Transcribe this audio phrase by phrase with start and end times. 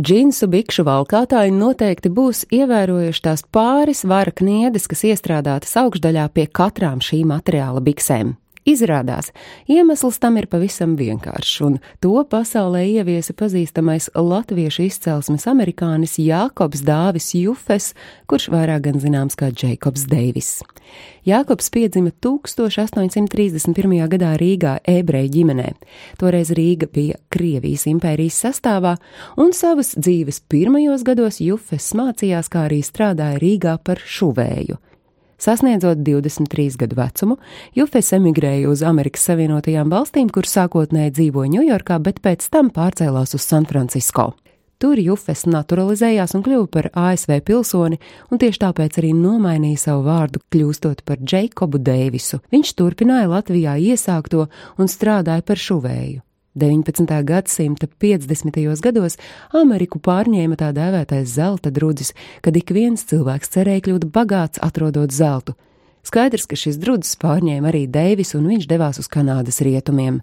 [0.00, 7.02] Džinsu bikšu valkātāji noteikti būs ievērojuši tās pāris vara kniedes, kas iestrādātas augšdaļā pie katrām
[7.04, 8.32] šī materiāla biksēm.
[8.62, 9.32] Izrādās,
[9.66, 17.32] iemesls tam ir pavisam vienkāršs, un to pasaulē ieviesa pazīstamais latviešu izcelsmes amerikānis Jākobs Dāvis
[17.34, 17.88] Jufes,
[18.30, 20.60] kurš vairāk gan zināms kā Jēkobs Deivis.
[21.26, 23.96] Jākobs piedzima 1831.
[24.14, 25.66] gadā Rīgā ebreju ģimenē.
[26.22, 28.94] Toreiz Rīga bija Krievijas impērijas sastāvā,
[29.42, 34.78] un savas dzīves pirmajos gados Jufes mācījās, kā arī strādāja Rīgā par šuvēju.
[35.42, 37.36] Sasniedzot 23 gadu vecumu,
[37.74, 43.42] Jufes emigrēja uz Amerikas Savienotajām valstīm, kur sākotnēji dzīvoja Ņujorkā, bet pēc tam pārcēlās uz
[43.42, 44.28] San Francisco.
[44.78, 47.98] Tur Jufes naturalizējās un kļuva par ASV pilsoni,
[48.30, 52.38] un tieši tāpēc arī nomainīja savu vārdu, kļūstot par Džeikobu Deivisu.
[52.54, 54.46] Viņš turpināja Latvijā iesākto
[54.78, 56.22] un strādāja par šuvēju.
[56.54, 57.24] 19.
[57.24, 58.80] gadsimta 50.
[58.82, 59.16] gados
[59.56, 62.12] Ameriku pārņēma tā dēvētais zelta drudzis,
[62.44, 65.54] kad ik viens cilvēks cerēja kļūt bagāts, atrodot zeltu.
[66.04, 70.20] Skaidrs, ka šis drudzis pārņēma arī Deivis, un viņš devās uz Kanādas rietumiem.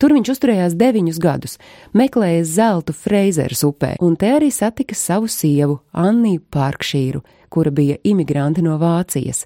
[0.00, 1.58] Tur viņš uzturējās deviņus gadus,
[1.92, 7.20] meklēja zeltu Freizeras upē, un te arī satika savu sievu, Anniju Parkšīru,
[7.52, 9.44] kura bija imigranti no Vācijas.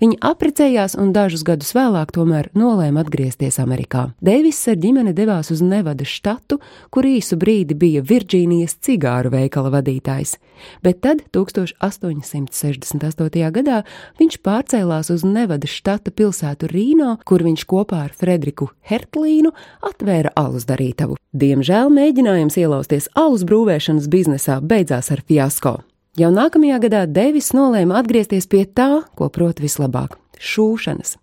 [0.00, 4.16] Viņi apprecējās un dažus gadus vēlāk tomēr nolēma atgriezties Amerikā.
[4.24, 6.56] Deiviss ar ģimeni devās uz Nevadas štatu,
[6.88, 10.38] kur īsu brīdi bija Virģīnijas cigāru veikala vadītājs,
[10.80, 13.52] bet tad 1868.
[13.58, 13.82] gadā
[14.16, 19.52] viņš pārcēlās uz Nevadas štata pilsētu Rīno, kur viņš kopā ar Frederiku Hertlīnu
[19.84, 21.20] atvēra alus darītavu.
[21.36, 25.84] Diemžēl mēģinājums ielausties alus brūvēšanas biznesā beidzās ar fiasko.
[26.20, 30.18] Jau nākamajā gadā Devis nolēma atgriezties pie tā, ko prot vislabāk-
[30.50, 31.14] šūšanas.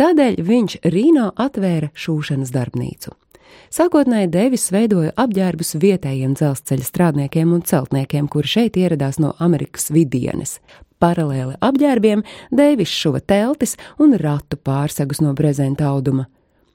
[0.00, 3.12] Tādēļ viņš Rīnā atvēra šūšanas darbnīcu.
[3.68, 10.60] Sākotnēji Devis veidoja apģērbus vietējiem dzelzceļa strādniekiem un celtniekiem, kuri šeit ieradās no Amerikas vidienes.
[11.02, 16.28] Paralēli apģērbiem Devis šuva teltis un ratu pārsegus no brezenta auduma.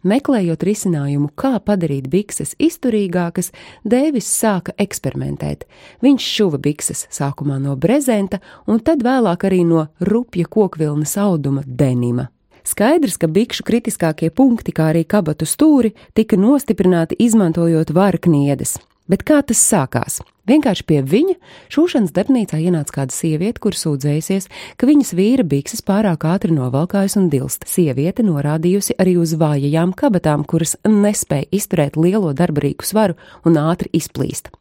[0.06, 3.50] Meklējot risinājumu, kā padarīt bikses izturīgākas,
[3.82, 5.66] Dēvis sāka eksperimentēt.
[6.06, 8.38] Viņš šuva bikses sākumā no brezenta
[8.70, 12.30] un tad vēlāk arī no rupja kokvilnas auduma denima.
[12.66, 18.78] Skaidrs, ka bikšu kritiskākie punkti, kā arī kabatu stūri, tika nostiprināti izmantojot varakniedes.
[19.12, 20.24] Bet kā tas sākās?
[20.50, 21.36] Vienkārši pie viņa
[21.74, 27.32] šūšanas darbnīcā ienāca kāda sieviete, kur sūdzējusies, ka viņas vīra bikses pārāk ātri novalkājas un
[27.34, 27.66] dilst.
[27.70, 34.54] Sieviete norādījusi arī uz vājajām kabatām, kuras nespēja izturēt lielo darbarīgu svaru un ātri izplīst.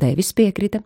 [0.00, 0.80] Devis piekrita,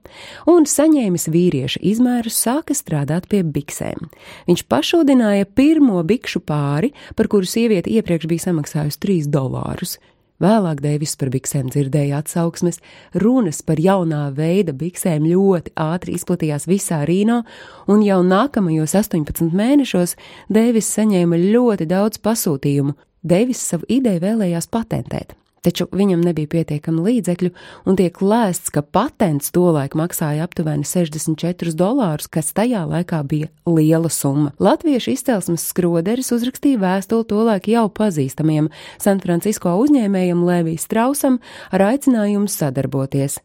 [0.51, 4.09] un saņēmis vīrieša izmērus, sāka strādāt pie biksēm.
[4.49, 9.99] Viņš pašudināja pirmo bikšu pāri, par kuru sieviete iepriekš bija samaksājusi 3 dolārus.
[10.43, 12.81] Vēlāk Deivis par biksēm dzirdēja atsauksmes,
[13.23, 17.43] runas par jaunā veida biksēm ļoti ātri izplatījās visā Rīnā,
[17.87, 20.17] un jau nākamajos 18 mēnešos
[20.51, 22.99] Deivis saņēma ļoti daudz pasūtījumu.
[23.25, 27.51] Deivis savu ideju vēlējās patentēt taču viņam nebija pietiekami līdzekļu,
[27.89, 34.13] un tiek lēsts, ka patents tolaik maksāja aptuveni 64 dolārus, kas tajā laikā bija liela
[34.13, 34.53] summa.
[34.63, 41.41] Latviešu izcelsmes skroderis uzrakstīja vēstuli tolaik jau pazīstamiem San Francisco uzņēmējam Levijam Strausam
[41.73, 43.41] ar aicinājumu sadarboties.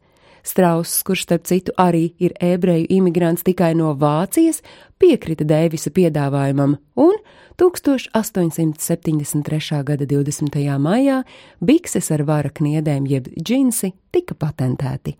[0.49, 4.65] Strauss, kurš starp citu arī ir ebreju imigrants tikai no Vācijas,
[4.97, 7.13] piekrita Dēvisa piedāvājumam, un
[7.61, 9.85] 1873.
[9.85, 10.57] gada 20.
[10.81, 11.21] maijā
[11.61, 15.13] bikses ar vara kniedēm jeb džinsi tika patentēti.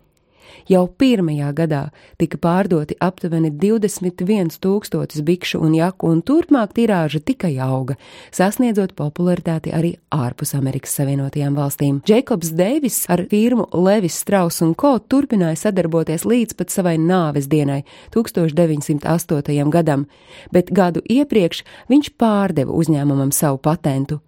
[0.70, 1.80] Jau pirmajā gadā
[2.20, 7.96] tika pārdoti aptuveni 21 tūkstotis bikšu un jaku, un turpmāk tirāža tikai auga,
[8.34, 12.00] sasniedzot popularitāti arī ārpus Amerikas Savienotajām valstīm.
[12.08, 14.96] Jēkobs Deivis ar firmu Levis Strauss un Co.
[14.98, 17.82] turpināja sadarboties līdz pat savai nāves dienai,
[18.14, 19.70] 1908.
[19.70, 20.06] gadam,
[20.54, 24.20] bet gadu iepriekš viņš pārdeva uzņēmumam savu patentu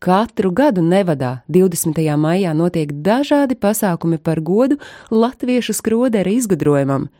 [0.00, 1.98] Katru gadu Nevadā 20.
[2.16, 4.78] maijā notiek dažādi pasākumi par godu
[5.12, 7.10] latviešu skrodera izgudrojumam.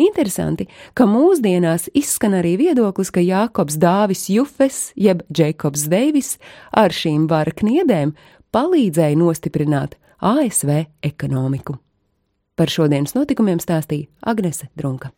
[0.00, 0.64] Interesanti,
[0.96, 6.38] ka mūsdienās izskan arī viedoklis, ka Jākobs Dāvis Jufes, jeb Džekobs Deivis,
[6.72, 8.16] ar šīm vara kniedēm
[8.56, 11.76] palīdzēja nostiprināt ASV ekonomiku.
[12.56, 15.12] Par šodienas notikumiem stāstīja Agnese Drunka.